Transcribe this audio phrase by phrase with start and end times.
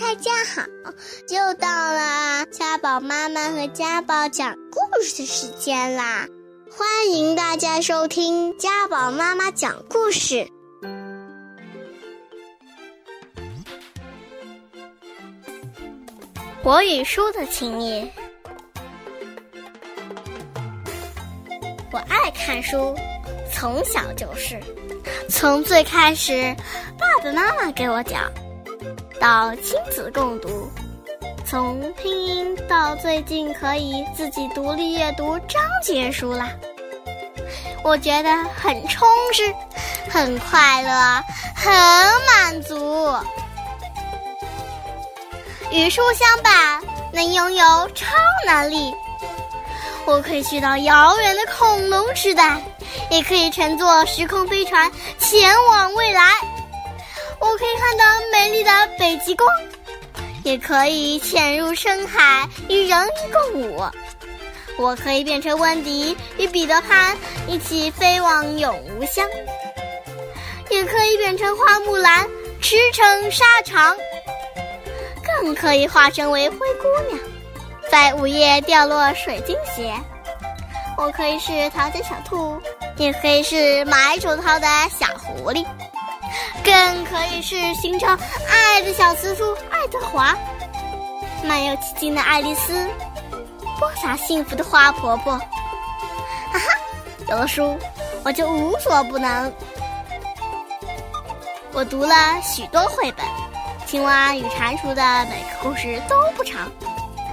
[0.00, 0.62] 大家好，
[1.28, 6.26] 又到了家宝妈妈和家宝讲故事的时间啦！
[6.72, 10.48] 欢迎大家收听家宝妈妈讲故事。
[16.62, 18.10] 我与书的情谊，
[21.92, 22.96] 我爱看书，
[23.52, 24.58] 从小就是，
[25.28, 26.56] 从最开始
[26.98, 28.32] 爸爸妈妈给我讲。
[29.20, 30.72] 到亲子共读，
[31.46, 36.48] 从拼音到最近可以自己独立阅读章节书啦，
[37.84, 39.54] 我觉得很充实，
[40.08, 41.22] 很快乐，
[41.54, 41.70] 很
[42.26, 43.14] 满足。
[45.70, 47.64] 与书相伴，能拥有
[47.94, 48.06] 超
[48.46, 48.90] 能力，
[50.06, 52.56] 我可以去到遥远的恐龙时代，
[53.10, 56.22] 也可以乘坐时空飞船前往未来。
[57.42, 58.70] 我可以看到美丽的
[59.00, 59.48] 北极光，
[60.44, 63.82] 也可以潜入深海与人共舞。
[64.76, 67.16] 我可以变成温迪与彼得潘
[67.48, 69.26] 一起飞往永无乡，
[70.68, 72.28] 也可以变成花木兰
[72.60, 73.96] 驰骋沙场，
[75.24, 77.18] 更可以化身为灰姑娘，
[77.90, 79.94] 在午夜掉落水晶鞋。
[80.98, 82.60] 我可以是淘气小兔，
[82.98, 85.64] 也可以是买手套的小狐狸。
[86.64, 90.36] 更可以是形成爱的小雌鼠爱德华，
[91.44, 92.86] 漫游奇境的爱丽丝，
[93.78, 95.32] 播撒幸福的花婆婆。
[96.52, 96.66] 哈哈，
[97.28, 97.78] 有了书，
[98.24, 99.52] 我就无所不能。
[101.72, 103.24] 我读了许多绘本，
[103.86, 106.70] 青蛙与蟾蜍的每个故事都不长，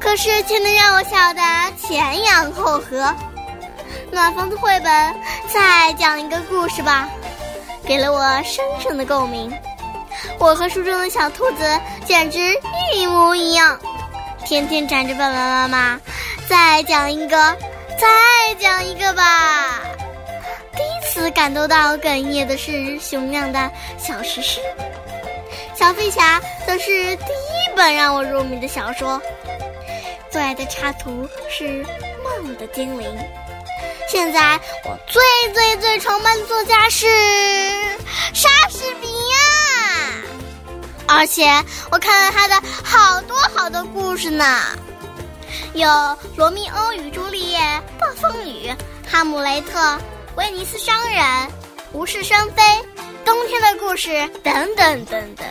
[0.00, 1.42] 可是却能让我笑得
[1.76, 3.14] 前仰后合。
[4.10, 5.14] 暖房子绘本，
[5.48, 7.08] 再讲一个故事吧。
[7.86, 9.52] 给了我深深的共鸣。
[10.38, 12.38] 我和书中的小兔子简直
[12.94, 13.78] 一模一样，
[14.44, 16.00] 天天缠着爸爸妈妈。
[16.48, 17.56] 再讲一个，
[17.98, 19.80] 再讲一个吧。
[20.76, 24.60] 第一次感动到哽咽的是熊亮的小石狮，
[25.74, 29.20] 小飞侠则是第一本让我入迷的小说。
[30.30, 31.84] 最爱的插图是
[32.24, 33.18] 梦的精灵。
[34.08, 35.22] 现在我最
[35.54, 37.06] 最最崇拜的作家是
[41.14, 41.44] 而且
[41.90, 44.44] 我看了他的好多好多故事呢，
[45.74, 45.88] 有
[46.36, 47.58] 《罗密欧与朱丽叶》
[47.98, 48.68] 《暴风雨》
[49.10, 49.78] 《哈姆雷特》
[50.36, 51.20] 《威尼斯商人》
[51.92, 52.62] 《无事生非》
[53.24, 54.10] 《冬天的故事》
[54.42, 55.46] 等等等等。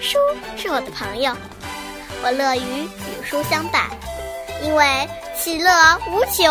[0.00, 0.18] 书
[0.56, 1.36] 是我的朋友，
[2.22, 3.88] 我乐于与书相伴，
[4.62, 5.08] 因为。
[5.38, 5.70] 其乐
[6.10, 6.50] 无穷。